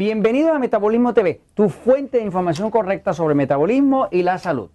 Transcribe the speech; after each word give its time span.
Bienvenido 0.00 0.54
a 0.54 0.58
Metabolismo 0.58 1.12
TV, 1.12 1.42
tu 1.52 1.68
fuente 1.68 2.16
de 2.16 2.24
información 2.24 2.70
correcta 2.70 3.12
sobre 3.12 3.34
metabolismo 3.34 4.08
y 4.10 4.22
la 4.22 4.38
salud. 4.38 4.70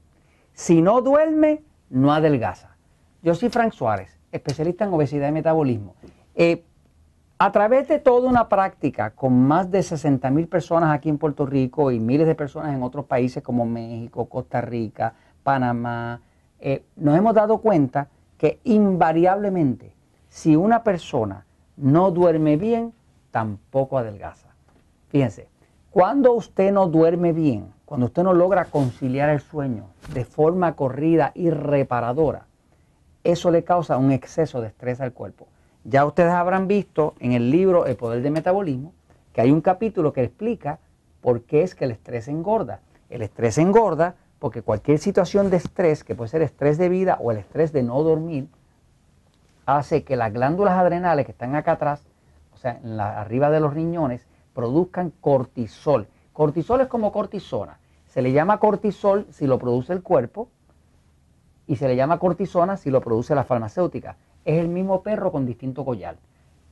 Si 0.54 0.84
no 0.84 1.02
duerme, 1.02 1.64
no 1.90 2.14
adelgaza. 2.14 2.78
Yo 3.24 3.34
soy 3.34 3.50
Frank 3.50 3.74
Suárez, 3.74 4.20
especialista 4.32 4.86
en 4.86 4.94
obesidad 4.94 5.30
y 5.30 5.32
metabolismo. 5.32 5.96
Eh, 6.36 6.64
a 7.40 7.52
través 7.52 7.88
de 7.88 7.98
toda 7.98 8.30
una 8.30 8.48
práctica 8.50 9.16
con 9.16 9.48
más 9.48 9.72
de 9.72 9.82
60 9.82 10.30
mil 10.30 10.48
personas 10.48 10.94
aquí 10.94 11.10
en 11.10 11.18
Puerto 11.18 11.48
Rico 11.48 11.90
y 11.90 12.00
miles 12.00 12.28
de 12.28 12.36
personas 12.36 12.76
en 12.76 12.84
otros 12.84 13.06
países 13.06 13.42
como 13.42 13.66
México, 13.66 14.30
Costa 14.30 14.62
Rica, 14.62 15.16
Panamá, 15.42 16.22
eh, 16.60 16.84
nos 16.98 17.18
hemos 17.18 17.34
dado 17.34 17.58
cuenta 17.62 18.10
que 18.38 18.60
invariablemente 18.64 19.96
si 20.30 20.56
una 20.56 20.84
persona 20.84 21.48
no 21.78 22.12
duerme 22.12 22.58
bien, 22.58 22.94
tampoco 23.32 23.98
adelgaza. 23.98 24.45
Fíjense, 25.16 25.48
cuando 25.92 26.34
usted 26.34 26.74
no 26.74 26.90
duerme 26.90 27.32
bien, 27.32 27.72
cuando 27.86 28.08
usted 28.08 28.24
no 28.24 28.34
logra 28.34 28.66
conciliar 28.66 29.30
el 29.30 29.40
sueño 29.40 29.86
de 30.14 30.26
forma 30.26 30.76
corrida 30.76 31.32
y 31.34 31.52
reparadora, 31.52 32.48
eso 33.24 33.50
le 33.50 33.64
causa 33.64 33.96
un 33.96 34.12
exceso 34.12 34.60
de 34.60 34.68
estrés 34.68 35.00
al 35.00 35.14
cuerpo. 35.14 35.48
Ya 35.86 36.04
ustedes 36.06 36.34
habrán 36.34 36.68
visto 36.68 37.14
en 37.22 37.32
el 37.32 37.50
libro 37.50 37.86
El 37.86 37.96
Poder 37.96 38.22
del 38.24 38.34
Metabolismo 38.34 38.92
que 39.32 39.40
hay 39.40 39.52
un 39.52 39.62
capítulo 39.62 40.12
que 40.12 40.22
explica 40.22 40.80
por 41.22 41.44
qué 41.44 41.64
es 41.64 41.76
que 41.76 41.86
el 41.86 41.92
estrés 41.92 42.28
engorda. 42.28 42.82
El 43.10 43.22
estrés 43.22 43.58
engorda 43.58 44.16
porque 44.38 44.64
cualquier 44.64 45.00
situación 45.00 45.50
de 45.50 45.56
estrés, 45.56 46.04
que 46.04 46.14
puede 46.14 46.28
ser 46.28 46.42
estrés 46.42 46.78
de 46.78 46.90
vida 46.90 47.20
o 47.22 47.32
el 47.32 47.38
estrés 47.38 47.72
de 47.72 47.84
no 47.84 48.04
dormir, 48.04 48.50
hace 49.66 50.04
que 50.04 50.18
las 50.18 50.34
glándulas 50.34 50.78
adrenales 50.78 51.26
que 51.26 51.32
están 51.32 51.56
acá 51.56 51.72
atrás, 51.72 52.06
o 52.54 52.58
sea, 52.58 52.82
arriba 53.18 53.50
de 53.50 53.62
los 53.62 53.74
riñones, 53.74 54.28
produzcan 54.56 55.12
cortisol. 55.22 56.08
Cortisol 56.34 56.82
es 56.82 56.88
como 56.88 57.12
cortisona. 57.12 57.78
Se 58.08 58.24
le 58.24 58.32
llama 58.32 58.58
cortisol 58.58 59.28
si 59.30 59.46
lo 59.46 59.60
produce 59.60 59.94
el 59.94 60.02
cuerpo 60.02 60.48
y 61.68 61.76
se 61.76 61.88
le 61.88 61.96
llama 61.96 62.18
cortisona 62.18 62.78
si 62.78 62.90
lo 62.90 63.02
produce 63.02 63.36
la 63.36 63.44
farmacéutica. 63.44 64.16
Es 64.46 64.60
el 64.60 64.70
mismo 64.70 65.04
perro 65.04 65.32
con 65.32 65.46
distinto 65.46 65.86
collar. 65.86 66.16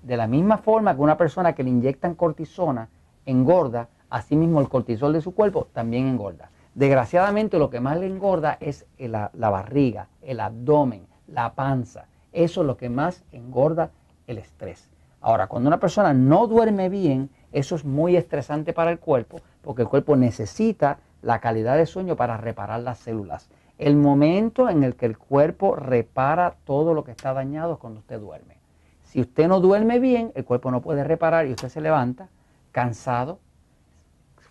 De 0.02 0.18
la 0.18 0.28
misma 0.28 0.58
forma 0.58 0.96
que 0.96 1.02
una 1.02 1.18
persona 1.18 1.54
que 1.54 1.64
le 1.64 1.70
inyectan 1.70 2.16
cortisona 2.16 2.90
engorda, 3.26 3.90
asimismo 4.10 4.62
el 4.62 4.70
cortisol 4.70 5.14
de 5.14 5.22
su 5.22 5.36
cuerpo 5.36 5.68
también 5.74 6.08
engorda. 6.08 6.50
Desgraciadamente 6.76 7.60
lo 7.60 7.70
que 7.70 7.80
más 7.80 8.00
le 8.00 8.08
engorda 8.08 8.58
es 8.60 8.86
la, 8.98 9.30
la 9.34 9.50
barriga, 9.50 10.08
el 10.22 10.40
abdomen, 10.40 11.06
la 11.28 11.54
panza. 11.54 12.06
Eso 12.32 12.62
es 12.62 12.68
lo 12.68 12.78
que 12.78 12.90
más 12.90 13.24
engorda 13.32 13.92
el 14.28 14.38
estrés. 14.38 14.90
Ahora, 15.22 15.48
cuando 15.48 15.68
una 15.70 15.80
persona 15.80 16.14
no 16.14 16.48
duerme 16.48 16.90
bien, 16.90 17.30
eso 17.54 17.76
es 17.76 17.86
muy 17.86 18.18
estresante 18.18 18.74
para 18.74 18.92
el 18.92 19.00
cuerpo 19.00 19.40
porque 19.62 19.84
el 19.84 19.88
cuerpo 19.88 20.16
necesita 20.16 20.98
la 21.22 21.40
calidad 21.40 21.78
de 21.78 21.86
sueño 21.86 22.16
para 22.16 22.36
reparar 22.36 22.82
las 22.82 23.00
células. 23.00 23.50
El 23.78 23.96
momento 23.96 24.70
en 24.70 24.84
el 24.84 24.96
que 24.96 25.06
el 25.06 25.18
cuerpo 25.18 25.76
repara 25.76 26.56
todo 26.66 26.94
lo 26.94 27.04
que 27.04 27.12
está 27.12 27.34
dañado 27.34 27.74
es 27.74 27.80
cuando 27.80 28.00
usted 28.00 28.20
duerme. 28.20 28.58
Si 29.04 29.22
usted 29.22 29.48
no 29.48 29.60
duerme 29.60 30.00
bien, 30.00 30.32
el 30.36 30.46
cuerpo 30.46 30.72
no 30.72 30.82
puede 30.82 31.04
reparar 31.04 31.48
y 31.48 31.52
usted 31.52 31.70
se 31.70 31.82
levanta 31.82 32.28
cansado, 32.72 33.40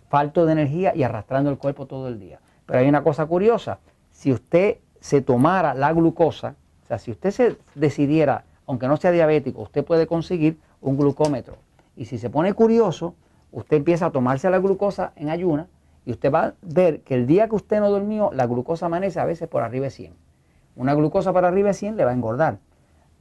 falto 0.09 0.45
de 0.45 0.53
energía 0.53 0.95
y 0.95 1.03
arrastrando 1.03 1.49
el 1.49 1.57
cuerpo 1.57 1.85
todo 1.85 2.07
el 2.07 2.19
día. 2.19 2.39
Pero 2.65 2.79
hay 2.79 2.87
una 2.87 3.03
cosa 3.03 3.25
curiosa, 3.25 3.79
si 4.11 4.31
usted 4.31 4.77
se 5.01 5.21
tomara 5.21 5.73
la 5.73 5.91
glucosa, 5.91 6.55
o 6.83 6.87
sea, 6.87 6.99
si 6.99 7.11
usted 7.11 7.31
se 7.31 7.57
decidiera, 7.75 8.45
aunque 8.65 8.87
no 8.87 8.95
sea 8.95 9.11
diabético, 9.11 9.61
usted 9.61 9.83
puede 9.83 10.07
conseguir 10.07 10.57
un 10.81 10.97
glucómetro 10.97 11.57
y 11.95 12.05
si 12.05 12.17
se 12.17 12.29
pone 12.29 12.53
curioso, 12.53 13.15
usted 13.51 13.77
empieza 13.77 14.07
a 14.07 14.11
tomarse 14.11 14.49
la 14.49 14.59
glucosa 14.59 15.13
en 15.15 15.29
ayuna 15.29 15.67
y 16.05 16.11
usted 16.11 16.31
va 16.31 16.45
a 16.45 16.53
ver 16.61 17.01
que 17.01 17.13
el 17.13 17.27
día 17.27 17.47
que 17.47 17.55
usted 17.55 17.79
no 17.79 17.89
durmió, 17.89 18.31
la 18.33 18.45
glucosa 18.45 18.87
amanece 18.87 19.19
a 19.19 19.25
veces 19.25 19.47
por 19.47 19.63
arriba 19.63 19.85
de 19.85 19.91
100. 19.91 20.13
Una 20.75 20.93
glucosa 20.95 21.31
por 21.31 21.45
arriba 21.45 21.69
de 21.69 21.73
100 21.75 21.97
le 21.97 22.05
va 22.05 22.11
a 22.11 22.15
engordar. 22.15 22.57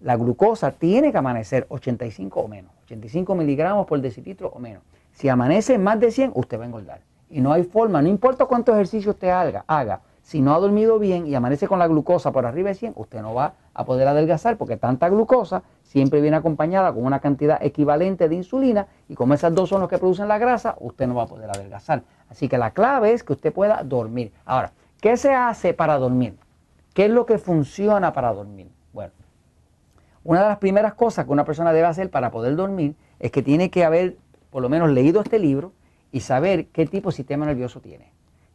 La 0.01 0.17
glucosa 0.17 0.73
tiene 0.73 1.13
que 1.13 1.19
amanecer 1.19 1.67
85 1.69 2.41
o 2.41 2.49
menos, 2.49 2.73
85 2.85 3.35
miligramos 3.35 3.87
por 3.87 4.01
decilitro 4.01 4.49
o 4.49 4.59
menos. 4.59 4.83
Si 5.13 5.29
amanece 5.29 5.79
más 5.79 6.01
de 6.01 6.11
100, 6.11 6.33
usted 6.35 6.59
va 6.59 6.65
a 6.65 6.67
engordar. 6.67 7.01
Y 7.31 7.41
no 7.41 7.53
hay 7.53 7.63
forma, 7.63 8.03
no 8.03 8.09
importa 8.09 8.47
cuánto 8.47 8.73
ejercicio 8.73 9.13
usted 9.13 9.29
haga, 9.29 9.65
haga 9.67 10.01
si 10.33 10.41
no 10.41 10.55
ha 10.55 10.61
dormido 10.61 10.99
bien 10.99 11.27
y 11.27 11.35
amanece 11.35 11.69
con 11.69 11.79
la 11.79 11.87
glucosa 11.87 12.33
por 12.33 12.47
arriba 12.47 12.71
de 12.71 12.75
100, 12.75 12.95
usted 12.97 13.21
no 13.21 13.35
va 13.35 13.53
a 13.75 13.85
poder 13.85 14.09
adelgazar 14.09 14.57
porque 14.57 14.79
tanta 14.79 15.11
glucosa 15.11 15.63
siempre 15.83 16.23
viene 16.23 16.39
acompañada 16.39 16.91
con 16.91 17.05
una 17.05 17.21
cantidad 17.21 17.63
equivalente 17.63 18.31
de 18.31 18.37
insulina 18.37 18.87
y 19.11 19.15
como 19.15 19.35
esas 19.35 19.55
dos 19.55 19.69
son 19.69 19.83
los 19.83 19.91
que 19.91 19.99
producen 19.99 20.29
la 20.29 20.39
grasa, 20.39 20.75
usted 20.81 21.07
no 21.07 21.17
va 21.17 21.25
a 21.25 21.27
poder 21.27 21.51
adelgazar. 21.51 22.05
Así 22.31 22.49
que 22.49 22.57
la 22.57 22.71
clave 22.71 23.13
es 23.13 23.25
que 23.25 23.35
usted 23.35 23.53
pueda 23.53 23.83
dormir. 23.83 24.33
Ahora, 24.47 24.73
¿qué 25.03 25.19
se 25.19 25.35
hace 25.35 25.75
para 25.75 25.99
dormir? 25.99 26.39
¿Qué 26.95 27.05
es 27.05 27.11
lo 27.11 27.27
que 27.27 27.37
funciona 27.37 28.15
para 28.15 28.33
dormir? 28.33 28.71
Bueno, 28.95 29.13
una 30.25 30.41
de 30.41 30.49
las 30.49 30.57
primeras 30.57 30.95
cosas 30.95 31.27
que 31.27 31.33
una 31.33 31.45
persona 31.45 31.75
debe 31.75 31.89
hacer 31.89 32.09
para 32.09 32.31
poder 32.31 32.57
dormir 32.57 32.97
es 33.19 33.31
que 33.31 33.43
tiene 33.43 33.71
que 33.71 33.85
haber 33.85 34.17
por 34.49 34.63
lo 34.63 34.71
menos 34.71 34.89
leído 34.89 35.21
este 35.21 35.39
libro 35.39 35.73
y 36.11 36.21
saber 36.21 36.69
qué 36.69 36.87
tipo 36.87 37.11
de 37.11 37.17
sistema 37.17 37.45
nervioso 37.45 37.81
tiene. 37.81 38.13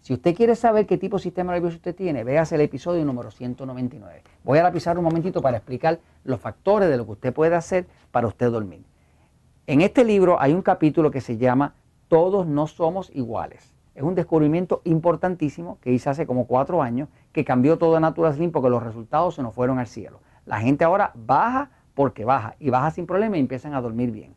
Si 0.07 0.13
usted 0.13 0.35
quiere 0.35 0.56
saber 0.56 0.85
qué 0.85 0.97
tipo 0.97 1.18
de 1.18 1.23
sistema 1.23 1.51
nervioso 1.51 1.75
usted 1.75 1.94
tiene, 1.94 2.23
véase 2.23 2.56
el 2.56 2.62
episodio 2.62 3.03
número 3.03 3.29
199. 3.29 4.23
Voy 4.45 4.57
a 4.57 4.63
lapizar 4.63 4.97
un 4.97 5.03
momentito 5.03 5.41
para 5.41 5.57
explicar 5.57 6.00
los 6.23 6.40
factores 6.40 6.88
de 6.88 6.95
lo 6.95 7.03
que 7.03 7.12
usted 7.12 7.34
puede 7.34 7.56
hacer 7.56 7.88
para 8.09 8.25
usted 8.25 8.50
dormir. 8.50 8.85
En 9.66 9.81
este 9.81 10.06
libro 10.06 10.40
hay 10.40 10.53
un 10.53 10.62
capítulo 10.62 11.12
que 11.12 11.19
se 11.19 11.35
llama 11.35 11.75
Todos 12.07 12.47
no 12.47 12.67
somos 12.67 13.12
iguales. 13.13 13.75
Es 13.96 14.03
un 14.03 14.16
descubrimiento 14.16 14.79
importantísimo 14.85 15.78
que 15.81 15.91
hice 15.91 16.09
hace 16.09 16.25
como 16.25 16.47
cuatro 16.47 16.81
años 16.81 17.09
que 17.34 17.44
cambió 17.44 17.78
todo 17.78 17.97
a 17.97 18.00
Natural 18.00 18.34
Slim 18.34 18.53
porque 18.53 18.69
los 18.69 18.81
resultados 18.81 19.35
se 19.35 19.44
nos 19.44 19.53
fueron 19.53 19.78
al 19.78 19.88
cielo. 19.88 20.22
La 20.46 20.62
gente 20.62 20.85
ahora 20.85 21.12
baja 21.16 21.69
porque 21.96 22.23
baja 22.23 22.56
y 22.62 22.69
baja 22.69 22.91
sin 22.91 23.07
problema 23.07 23.35
y 23.35 23.41
empiezan 23.41 23.73
a 23.73 23.81
dormir 23.81 24.12
bien. 24.12 24.35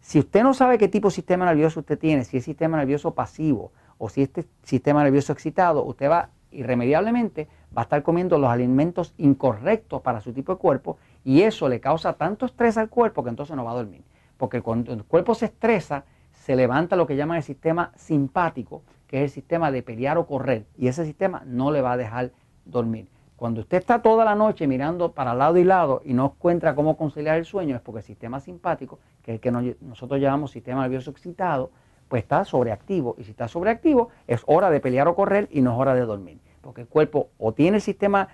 Si 0.00 0.18
usted 0.18 0.42
no 0.42 0.52
sabe 0.52 0.78
qué 0.78 0.88
tipo 0.88 1.10
de 1.10 1.14
sistema 1.14 1.44
nervioso 1.44 1.78
usted 1.78 1.96
tiene, 1.96 2.24
si 2.24 2.38
es 2.38 2.44
sistema 2.44 2.76
nervioso 2.76 3.14
pasivo, 3.14 3.70
o 4.04 4.08
si 4.08 4.22
este 4.22 4.48
sistema 4.64 5.04
nervioso 5.04 5.32
excitado, 5.32 5.84
usted 5.84 6.10
va 6.10 6.30
irremediablemente, 6.50 7.46
va 7.74 7.82
a 7.82 7.84
estar 7.84 8.02
comiendo 8.02 8.36
los 8.36 8.50
alimentos 8.50 9.14
incorrectos 9.16 10.02
para 10.02 10.20
su 10.20 10.32
tipo 10.32 10.52
de 10.52 10.58
cuerpo 10.58 10.98
y 11.22 11.42
eso 11.42 11.68
le 11.68 11.78
causa 11.78 12.14
tanto 12.14 12.44
estrés 12.44 12.76
al 12.78 12.88
cuerpo 12.88 13.22
que 13.22 13.30
entonces 13.30 13.54
no 13.54 13.64
va 13.64 13.70
a 13.70 13.76
dormir. 13.76 14.02
Porque 14.38 14.60
cuando 14.60 14.92
el 14.92 15.04
cuerpo 15.04 15.36
se 15.36 15.44
estresa, 15.44 16.04
se 16.32 16.56
levanta 16.56 16.96
lo 16.96 17.06
que 17.06 17.14
llaman 17.14 17.36
el 17.36 17.42
sistema 17.44 17.92
simpático, 17.94 18.82
que 19.06 19.18
es 19.18 19.22
el 19.22 19.30
sistema 19.30 19.70
de 19.70 19.84
pelear 19.84 20.18
o 20.18 20.26
correr, 20.26 20.66
y 20.76 20.88
ese 20.88 21.04
sistema 21.04 21.44
no 21.46 21.70
le 21.70 21.80
va 21.80 21.92
a 21.92 21.96
dejar 21.96 22.32
dormir. 22.64 23.08
Cuando 23.36 23.60
usted 23.60 23.78
está 23.78 24.02
toda 24.02 24.24
la 24.24 24.34
noche 24.34 24.66
mirando 24.66 25.12
para 25.12 25.32
lado 25.32 25.58
y 25.58 25.64
lado 25.64 26.02
y 26.04 26.12
no 26.12 26.34
encuentra 26.34 26.74
cómo 26.74 26.96
conciliar 26.96 27.38
el 27.38 27.44
sueño, 27.44 27.76
es 27.76 27.82
porque 27.82 28.00
el 28.00 28.04
sistema 28.04 28.40
simpático, 28.40 28.98
que 29.22 29.30
es 29.30 29.34
el 29.36 29.40
que 29.40 29.76
nosotros 29.80 30.20
llamamos 30.20 30.50
sistema 30.50 30.82
nervioso 30.82 31.12
excitado, 31.12 31.70
pues 32.12 32.24
está 32.24 32.44
sobreactivo. 32.44 33.14
Y 33.16 33.24
si 33.24 33.30
está 33.30 33.48
sobreactivo, 33.48 34.10
es 34.26 34.42
hora 34.44 34.68
de 34.68 34.80
pelear 34.80 35.08
o 35.08 35.14
correr 35.14 35.48
y 35.50 35.62
no 35.62 35.72
es 35.72 35.78
hora 35.78 35.94
de 35.94 36.02
dormir. 36.02 36.40
Porque 36.60 36.82
el 36.82 36.86
cuerpo 36.86 37.30
o 37.38 37.54
tiene 37.54 37.78
el 37.78 37.82
sistema 37.82 38.28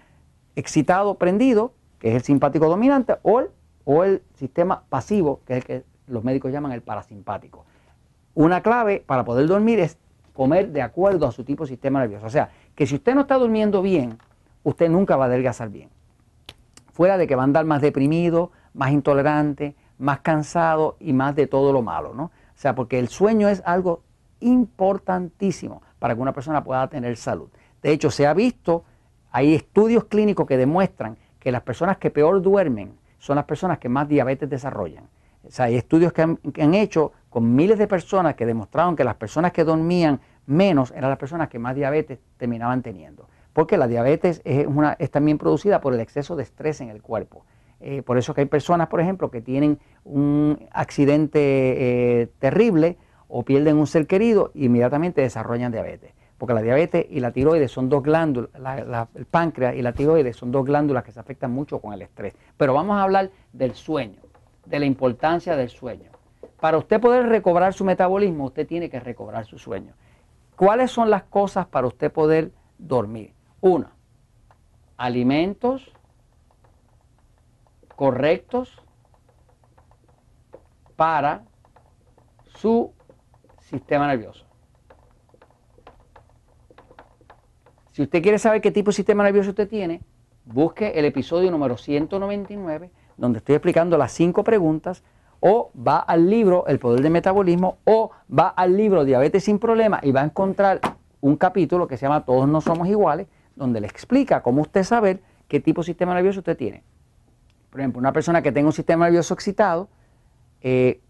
excitado 0.57 1.15
prendido, 1.15 1.75
que 2.01 2.09
es 2.09 2.17
el 2.17 2.23
simpático 2.23 2.69
dominante, 2.69 3.19
o 3.23 3.39
el, 3.39 3.51
o 3.85 4.03
el 4.03 4.21
sistema 4.35 4.83
pasivo, 4.89 5.43
que 5.47 5.53
es 5.53 5.59
el 5.59 5.65
que 5.65 5.85
los 6.09 6.25
médicos 6.25 6.51
llaman 6.51 6.73
el 6.73 6.83
parasimpático. 6.83 7.67
Una 8.35 8.65
clave 8.65 9.01
para 9.07 9.25
poder 9.25 9.47
dormir 9.47 9.79
es 9.79 9.97
comer 10.33 10.73
de 10.73 10.83
acuerdo 10.83 11.29
a 11.29 11.31
su 11.31 11.45
tipo 11.45 11.63
de 11.63 11.69
sistema 11.69 12.01
nervioso. 12.01 12.27
O 12.27 12.31
sea, 12.31 12.51
que 12.75 12.85
si 12.85 12.97
usted 12.97 13.15
no 13.15 13.21
está 13.21 13.37
durmiendo 13.37 13.81
bien, 13.81 14.19
usted 14.65 14.91
nunca 14.91 15.15
va 15.15 15.27
a 15.27 15.29
adelgazar 15.29 15.69
bien. 15.69 15.89
Fuera 16.91 17.17
de 17.17 17.29
que 17.29 17.37
va 17.37 17.43
a 17.43 17.45
andar 17.45 17.65
más 17.65 17.81
deprimido, 17.81 18.51
más 18.75 18.91
intolerante, 18.91 19.77
más 19.99 20.19
cansado 20.19 20.97
y 20.99 21.13
más 21.13 21.37
de 21.37 21.47
todo 21.47 21.73
lo 21.73 21.83
malo, 21.83 22.13
¿no? 22.13 22.33
O 22.59 22.61
sea, 22.61 22.75
porque 22.75 22.99
el 22.99 23.07
sueño 23.07 23.49
es 23.49 23.63
algo 23.65 24.03
importantísimo 24.41 25.81
para 26.01 26.17
que 26.17 26.21
una 26.21 26.33
persona 26.33 26.65
pueda 26.65 26.89
tener 26.89 27.17
salud. 27.17 27.49
De 27.83 27.93
hecho, 27.93 28.11
se 28.11 28.27
ha 28.27 28.35
visto, 28.35 28.83
hay 29.31 29.55
estudios 29.55 30.07
clínicos 30.07 30.45
que 30.45 30.57
demuestran 30.57 31.17
que 31.39 31.53
las 31.53 31.63
personas 31.63 31.99
que 31.99 32.11
peor 32.11 32.43
duermen 32.43 32.99
son 33.21 33.37
las 33.37 33.45
personas 33.45 33.79
que 33.79 33.89
más 33.89 34.09
diabetes 34.09 34.51
desarrollan. 34.51 35.05
O 35.47 35.53
sea, 35.53 35.67
hay 35.67 35.77
estudios 35.77 36.13
que 36.13 36.23
han, 36.23 36.75
hecho 36.75 37.13
con 37.31 37.55
miles 37.55 37.79
de 37.79 37.87
personas 37.87 38.35
que 38.35 38.45
demostraron 38.45 38.97
que 38.97 39.05
las 39.05 39.15
personas 39.15 39.53
que 39.53 39.63
dormían 39.63 40.21
menos 40.47 40.91
eran 40.91 41.11
las 41.11 41.19
personas 41.19 41.49
que 41.49 41.61
más 41.61 41.77
diabetes 41.77 42.19
terminaban 42.39 42.83
teniendo. 42.83 43.29
Porque 43.53 43.77
la 43.77 43.87
diabetes 43.87 44.43
es, 44.45 44.67
también 45.13 45.39
producida 45.39 45.81
por 45.81 45.95
el 45.95 46.01
exceso 46.01 46.35
de 46.35 46.43
estrés 46.43 46.81
en 46.81 46.91
el 46.91 47.03
cuerpo. 47.03 47.45
Eh, 47.81 48.03
por 48.03 48.19
eso 48.19 48.35
que 48.35 48.41
hay 48.41 48.47
personas, 48.47 48.89
por 48.89 49.01
ejemplo, 49.01 49.31
que 49.31 49.41
tienen 49.41 49.79
un 50.05 50.67
accidente 50.73 52.23
eh, 52.23 52.29
terrible 52.39 52.97
o 53.29 53.45
pierden 53.45 53.77
un 53.77 53.87
ser 53.87 54.07
querido 54.07 54.51
e 54.55 54.65
inmediatamente 54.65 55.21
desarrollan 55.21 55.71
diabetes. 55.71 56.13
Porque 56.39 56.55
la 56.55 56.63
diabetes 56.63 57.07
y 57.11 57.21
la 57.21 57.33
tiroides 57.33 57.71
son 57.71 57.89
dos 57.89 58.03
glándulas, 58.03 58.51
el 59.15 59.27
páncreas 59.27 59.75
y 59.75 59.83
la 59.83 59.93
tiroides 59.93 60.37
son 60.37 60.53
dos 60.53 60.65
glándulas 60.65 61.03
que 61.05 61.13
se 61.13 61.21
afectan 61.21 61.53
mucho 61.53 61.81
con 61.81 61.93
el 61.93 62.03
estrés. 62.03 62.35
Pero 62.57 62.75
vamos 62.75 62.97
a 62.97 63.03
hablar 63.03 63.31
del 63.53 63.75
sueño, 63.75 64.21
de 64.65 64.79
la 64.79 64.87
importancia 64.87 65.57
del 65.57 65.69
sueño. 65.69 66.11
para 66.61 66.79
usted 66.79 67.01
poder 67.01 67.27
recobrar 67.27 67.73
su 67.73 67.85
metabolismo, 67.85 68.47
usted 68.47 68.67
tiene 68.67 68.91
que 68.91 68.99
recobrar 68.99 69.45
su 69.45 69.59
sueño. 69.59 69.95
¿Cuáles 70.57 70.91
son 70.91 71.09
las 71.09 71.23
cosas 71.25 71.67
para 71.67 71.87
usted 71.87 72.11
poder 72.11 72.51
dormir? 72.79 73.33
Una, 73.61 73.93
alimentos 74.97 75.93
correctos 77.99 78.81
para 80.95 81.43
su 82.55 82.93
sistema 83.59 84.07
nervioso. 84.07 84.47
Si 87.91 88.03
usted 88.03 88.23
quiere 88.23 88.39
saber 88.39 88.61
qué 88.61 88.71
tipo 88.71 88.93
de 88.93 88.95
sistema 88.95 89.25
nervioso 89.25 89.51
usted 89.51 89.69
tiene, 89.69 90.01
busque 90.45 90.93
el 90.95 91.07
episodio 91.07 91.51
número 91.51 91.77
199, 91.77 92.93
donde 93.17 93.39
estoy 93.39 93.57
explicando 93.57 93.99
las 93.99 94.13
cinco 94.13 94.45
preguntas, 94.45 95.03
o 95.41 95.73
va 95.75 95.99
al 95.99 96.31
libro 96.31 96.69
El 96.69 96.79
Poder 96.79 97.01
del 97.01 97.11
Metabolismo, 97.11 97.79
o 97.85 98.13
va 98.33 98.47
al 98.47 98.77
libro 98.77 99.05
Diabetes 99.05 99.43
sin 99.43 99.59
Problemas 99.59 100.05
y 100.05 100.13
va 100.13 100.21
a 100.21 100.27
encontrar 100.27 100.81
un 101.21 101.35
capítulo 101.35 101.89
que 101.89 101.97
se 101.97 102.07
llama 102.07 102.25
Todos 102.25 102.47
no 102.47 102.61
somos 102.61 102.87
iguales, 102.87 103.27
donde 103.57 103.81
le 103.81 103.89
explica 103.89 104.41
cómo 104.41 104.63
usted 104.63 104.85
saber 104.85 105.21
qué 105.49 105.59
tipo 105.59 105.81
de 105.81 105.87
sistema 105.87 106.15
nervioso 106.15 106.39
usted 106.39 106.57
tiene. 106.57 106.85
Por 107.79 107.83
ejemplo, 107.83 108.01
una 108.01 108.13
persona 108.13 108.43
que 108.43 108.51
tenga 108.51 108.67
un 108.67 108.73
sistema 108.73 109.05
nervioso 109.05 109.35
excitado, 109.35 109.89
eh, 110.63 111.01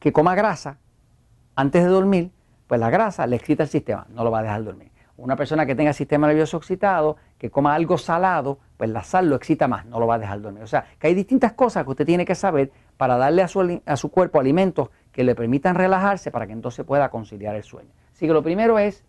que 0.00 0.12
coma 0.12 0.34
grasa 0.34 0.78
antes 1.54 1.84
de 1.84 1.88
dormir, 1.88 2.32
pues 2.66 2.80
la 2.80 2.90
grasa 2.90 3.28
le 3.28 3.36
excita 3.36 3.62
el 3.62 3.68
sistema, 3.68 4.04
no 4.08 4.24
lo 4.24 4.32
va 4.32 4.40
a 4.40 4.42
dejar 4.42 4.64
dormir. 4.64 4.90
Una 5.16 5.36
persona 5.36 5.66
que 5.66 5.76
tenga 5.76 5.92
sistema 5.92 6.26
nervioso 6.26 6.56
excitado, 6.56 7.16
que 7.38 7.48
coma 7.48 7.76
algo 7.76 7.96
salado, 7.96 8.58
pues 8.76 8.90
la 8.90 9.04
sal 9.04 9.28
lo 9.28 9.36
excita 9.36 9.68
más, 9.68 9.86
no 9.86 10.00
lo 10.00 10.08
va 10.08 10.16
a 10.16 10.18
dejar 10.18 10.40
dormir. 10.40 10.64
O 10.64 10.66
sea, 10.66 10.84
que 10.98 11.06
hay 11.06 11.14
distintas 11.14 11.52
cosas 11.52 11.84
que 11.84 11.90
usted 11.90 12.06
tiene 12.06 12.24
que 12.24 12.34
saber 12.34 12.72
para 12.96 13.16
darle 13.16 13.42
a 13.42 13.46
su, 13.46 13.80
a 13.86 13.96
su 13.96 14.10
cuerpo 14.10 14.40
alimentos 14.40 14.88
que 15.12 15.22
le 15.22 15.36
permitan 15.36 15.76
relajarse 15.76 16.32
para 16.32 16.48
que 16.48 16.54
entonces 16.54 16.84
pueda 16.84 17.08
conciliar 17.08 17.54
el 17.54 17.62
sueño. 17.62 17.90
Así 18.12 18.26
que 18.26 18.32
lo 18.32 18.42
primero 18.42 18.80
es 18.80 19.04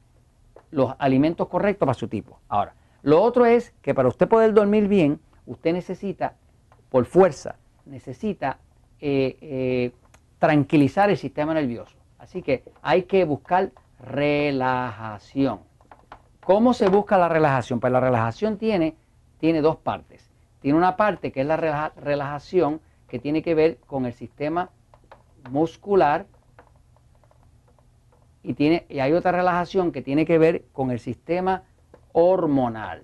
los 0.69 0.93
alimentos 0.99 1.47
correctos 1.47 1.87
para 1.87 1.95
su 1.95 2.07
tipo. 2.07 2.41
Ahora, 2.47 2.75
lo 3.01 3.23
otro 3.23 3.47
es 3.47 3.73
que 3.81 3.95
para 3.95 4.07
usted 4.07 4.27
poder 4.27 4.53
dormir 4.53 4.87
bien, 4.87 5.19
usted 5.47 5.73
necesita, 5.73 6.35
por 6.95 7.03
fuerza, 7.03 7.57
necesita 7.85 8.57
eh, 9.01 9.37
eh, 9.41 9.91
tranquilizar 10.39 11.09
el 11.09 11.17
sistema 11.17 11.53
nervioso. 11.53 11.93
Así 12.19 12.41
que 12.41 12.63
hay 12.81 13.03
que 13.03 13.25
buscar 13.25 13.73
relajación. 13.99 15.59
¿Cómo 16.39 16.73
se 16.73 16.87
busca 16.87 17.17
la 17.17 17.27
relajación? 17.27 17.81
Pues 17.81 17.91
la 17.91 17.99
relajación 17.99 18.57
tiene, 18.57 18.95
tiene 19.41 19.59
dos 19.59 19.75
partes. 19.75 20.31
Tiene 20.61 20.77
una 20.77 20.95
parte 20.95 21.33
que 21.33 21.41
es 21.41 21.47
la 21.47 21.57
relajación 21.97 22.79
que 23.09 23.19
tiene 23.19 23.41
que 23.41 23.55
ver 23.55 23.75
con 23.85 24.05
el 24.05 24.13
sistema 24.13 24.69
muscular 25.51 26.27
y, 28.41 28.53
tiene, 28.53 28.85
y 28.87 28.99
hay 28.99 29.11
otra 29.11 29.33
relajación 29.33 29.91
que 29.91 30.01
tiene 30.01 30.25
que 30.25 30.37
ver 30.37 30.63
con 30.71 30.91
el 30.91 30.99
sistema 31.01 31.63
hormonal. 32.13 33.03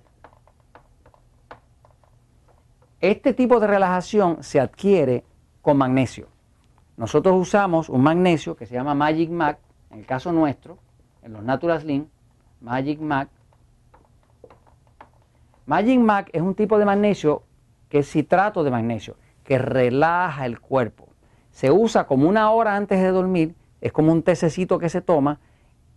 Este 3.02 3.34
tipo 3.34 3.60
de 3.60 3.66
relajación 3.66 4.44
se 4.44 4.60
adquiere 4.60 5.24
con 5.64 5.76
magnesio. 5.76 6.28
Nosotros 6.98 7.36
usamos 7.36 7.90
un 7.90 8.04
magnesio 8.04 8.56
que 8.56 8.68
se 8.68 8.76
llama 8.76 8.94
Magic 8.94 9.32
Mac, 9.32 9.58
en 9.90 10.00
el 10.00 10.06
caso 10.06 10.32
nuestro, 10.32 10.78
en 11.24 11.34
los 11.34 11.44
Natural 11.44 11.82
Slim, 11.82 12.06
Magic 12.62 13.00
Mac. 13.00 13.30
Magic 15.66 16.00
Mac 16.00 16.30
es 16.32 16.44
un 16.44 16.54
tipo 16.54 16.78
de 16.78 16.86
magnesio 16.86 17.42
que 17.90 18.00
es 18.00 18.08
citrato 18.08 18.64
de 18.64 18.70
magnesio, 18.70 19.16
que 19.44 19.58
relaja 19.58 20.46
el 20.46 20.60
cuerpo. 20.60 21.08
Se 21.50 21.72
usa 21.72 22.06
como 22.06 22.30
una 22.30 22.52
hora 22.52 22.76
antes 22.76 23.02
de 23.02 23.10
dormir, 23.10 23.56
es 23.82 23.92
como 23.92 24.12
un 24.12 24.22
tececito 24.22 24.78
que 24.78 24.90
se 24.90 25.02
toma, 25.02 25.40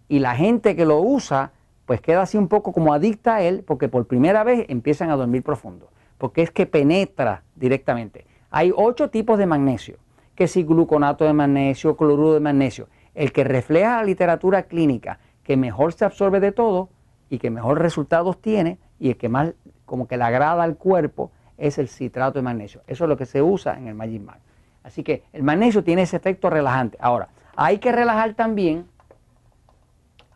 y 0.08 0.20
la 0.20 0.34
gente 0.36 0.74
que 0.74 0.86
lo 0.86 1.00
usa, 1.00 1.52
pues 1.84 2.00
queda 2.00 2.22
así 2.22 2.38
un 2.38 2.48
poco 2.48 2.72
como 2.72 2.94
adicta 2.94 3.34
a 3.34 3.42
él, 3.42 3.62
porque 3.62 3.90
por 3.90 4.06
primera 4.06 4.42
vez 4.42 4.64
empiezan 4.70 5.10
a 5.10 5.16
dormir 5.16 5.42
profundo, 5.42 5.90
porque 6.18 6.42
es 6.42 6.50
que 6.50 6.66
penetra 6.66 7.42
directamente. 7.56 8.26
Hay 8.50 8.72
ocho 8.74 9.10
tipos 9.10 9.38
de 9.38 9.46
magnesio, 9.46 9.96
que 10.34 10.48
si 10.48 10.62
gluconato 10.62 11.24
de 11.24 11.32
magnesio, 11.32 11.96
cloruro 11.96 12.34
de 12.34 12.40
magnesio. 12.40 12.88
El 13.14 13.32
que 13.32 13.44
refleja 13.44 13.96
la 13.96 14.04
literatura 14.04 14.64
clínica 14.64 15.18
que 15.42 15.56
mejor 15.56 15.92
se 15.92 16.04
absorbe 16.04 16.40
de 16.40 16.52
todo 16.52 16.88
y 17.30 17.38
que 17.38 17.50
mejor 17.50 17.80
resultados 17.80 18.40
tiene 18.40 18.78
y 18.98 19.10
el 19.10 19.16
que 19.16 19.28
más 19.28 19.54
como 19.84 20.08
que 20.08 20.16
le 20.16 20.24
agrada 20.24 20.62
al 20.62 20.76
cuerpo 20.76 21.30
es 21.58 21.78
el 21.78 21.88
citrato 21.88 22.38
de 22.38 22.42
magnesio. 22.42 22.82
Eso 22.86 23.04
es 23.04 23.08
lo 23.08 23.16
que 23.16 23.26
se 23.26 23.42
usa 23.42 23.76
en 23.76 23.86
el 23.86 23.94
Magic 23.94 24.22
Mag. 24.22 24.38
Así 24.82 25.02
que 25.02 25.24
el 25.32 25.42
magnesio 25.42 25.84
tiene 25.84 26.02
ese 26.02 26.16
efecto 26.16 26.50
relajante. 26.50 26.98
Ahora, 27.00 27.28
hay 27.56 27.78
que 27.78 27.92
relajar 27.92 28.34
también, 28.34 28.86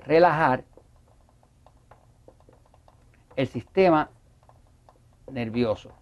relajar 0.05 0.65
el 3.37 3.47
sistema 3.47 4.11
nervioso. 5.33 5.93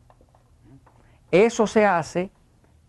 Eso 1.30 1.66
se 1.66 1.84
hace 1.84 2.30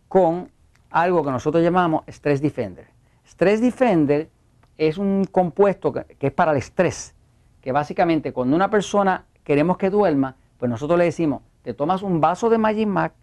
con 0.08 0.52
algo 0.90 1.24
que 1.24 1.32
nosotros 1.32 1.64
llamamos 1.64 2.04
Stress 2.08 2.42
Defender. 2.42 2.88
Stress 3.26 3.62
Defender 3.62 4.30
es 4.78 4.98
un 4.98 5.26
compuesto 5.26 5.92
que, 5.92 6.06
es 6.20 6.32
para 6.32 6.52
el 6.52 6.58
estrés, 6.58 7.16
que 7.62 7.72
básicamente 7.72 8.32
cuando 8.32 8.56
una 8.56 8.70
persona 8.70 9.26
queremos 9.44 9.78
que 9.78 9.90
duerma, 9.90 10.36
pues 10.58 10.70
nosotros 10.70 10.98
le 10.98 11.06
decimos, 11.06 11.42
te 11.62 11.74
tomas 11.74 12.04
un 12.04 12.22
vaso 12.22 12.50
de 12.50 12.58
Magic 12.58 12.88
Mac, 12.88 13.14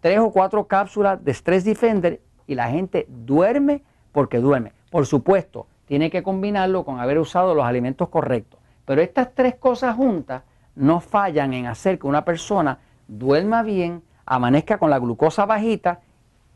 tres 0.00 0.18
o 0.18 0.30
cuatro 0.30 0.66
cápsulas 0.66 1.24
de 1.24 1.32
Stress 1.32 1.64
Defender 1.64 2.20
y 2.46 2.54
la 2.54 2.68
gente 2.68 3.06
duerme 3.08 3.82
porque 4.12 4.38
duerme. 4.38 4.72
Por 4.90 5.06
supuesto, 5.06 5.66
tiene 5.86 6.10
que 6.10 6.22
combinarlo 6.22 6.84
con 6.84 7.00
haber 7.00 7.18
usado 7.18 7.54
los 7.54 7.64
alimentos 7.64 8.08
correctos. 8.08 8.60
Pero 8.84 9.00
estas 9.00 9.34
tres 9.34 9.54
cosas 9.56 9.96
juntas 9.96 10.42
no 10.74 11.00
fallan 11.00 11.52
en 11.54 11.66
hacer 11.66 11.98
que 11.98 12.06
una 12.06 12.24
persona 12.24 12.78
duerma 13.08 13.62
bien, 13.62 14.02
amanezca 14.24 14.78
con 14.78 14.90
la 14.90 14.98
glucosa 14.98 15.46
bajita 15.46 16.00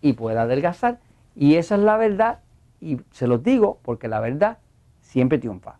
y 0.00 0.14
pueda 0.14 0.42
adelgazar. 0.42 1.00
Y 1.34 1.56
esa 1.56 1.74
es 1.74 1.82
la 1.82 1.96
verdad 1.96 2.40
y 2.80 3.00
se 3.10 3.26
los 3.26 3.42
digo 3.42 3.78
porque 3.82 4.08
la 4.08 4.20
verdad 4.20 4.58
siempre 5.00 5.38
triunfa. 5.38 5.78